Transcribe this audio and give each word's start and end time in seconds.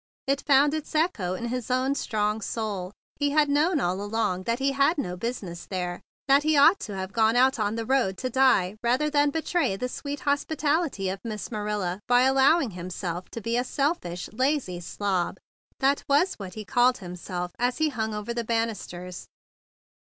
It 0.25 0.41
found 0.41 0.73
its 0.73 0.95
echo 0.95 1.35
in 1.35 1.49
his 1.49 1.69
own 1.69 1.93
strong 1.93 2.41
soul. 2.41 2.91
He 3.17 3.29
had 3.29 3.47
known 3.49 3.79
all 3.79 4.01
along 4.01 4.45
that 4.45 4.57
he 4.57 4.71
had 4.71 4.97
no 4.97 5.15
business 5.15 5.67
there, 5.67 6.01
that 6.27 6.41
he 6.41 6.57
ought 6.57 6.79
to 6.79 6.95
have 6.95 7.13
gone 7.13 7.35
out 7.35 7.59
on 7.59 7.75
the 7.75 7.85
road 7.85 8.17
to 8.17 8.29
die 8.31 8.77
rather 8.81 9.11
than 9.11 9.29
betray 9.29 9.75
the 9.75 9.87
sweet 9.87 10.21
hospi¬ 10.21 10.55
tality 10.57 11.13
of 11.13 11.19
Miss 11.23 11.51
Marilla 11.51 11.99
by 12.07 12.23
allowing 12.23 12.71
him¬ 12.71 12.91
self 12.91 13.29
to 13.29 13.41
be 13.41 13.55
a 13.55 13.63
selfish, 13.63 14.27
lazy 14.33 14.79
slob—that 14.79 16.03
was 16.09 16.33
what 16.39 16.55
he 16.55 16.65
called 16.65 16.97
himself 16.97 17.51
as 17.59 17.77
he 17.77 17.89
hung 17.89 18.15
over 18.15 18.33
the 18.33 18.43
banisters. 18.43 19.27